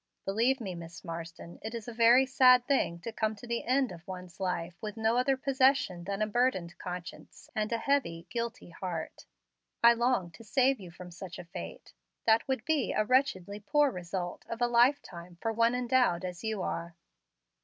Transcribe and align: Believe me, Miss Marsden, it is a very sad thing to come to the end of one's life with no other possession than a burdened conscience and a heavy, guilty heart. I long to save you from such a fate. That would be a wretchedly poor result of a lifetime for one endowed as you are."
Believe 0.25 0.59
me, 0.59 0.73
Miss 0.73 1.03
Marsden, 1.05 1.59
it 1.61 1.75
is 1.75 1.87
a 1.87 1.93
very 1.93 2.25
sad 2.25 2.65
thing 2.65 2.97
to 3.01 3.11
come 3.11 3.35
to 3.35 3.45
the 3.45 3.63
end 3.65 3.91
of 3.91 4.07
one's 4.07 4.39
life 4.39 4.73
with 4.81 4.97
no 4.97 5.15
other 5.15 5.37
possession 5.37 6.05
than 6.05 6.23
a 6.23 6.25
burdened 6.25 6.75
conscience 6.79 7.51
and 7.55 7.71
a 7.71 7.77
heavy, 7.77 8.25
guilty 8.31 8.71
heart. 8.71 9.27
I 9.83 9.93
long 9.93 10.31
to 10.31 10.43
save 10.43 10.79
you 10.79 10.89
from 10.89 11.11
such 11.11 11.37
a 11.37 11.45
fate. 11.45 11.93
That 12.25 12.47
would 12.47 12.65
be 12.65 12.93
a 12.93 13.05
wretchedly 13.05 13.59
poor 13.59 13.91
result 13.91 14.43
of 14.49 14.59
a 14.59 14.65
lifetime 14.67 15.37
for 15.39 15.53
one 15.53 15.75
endowed 15.75 16.25
as 16.25 16.43
you 16.43 16.63
are." 16.63 16.95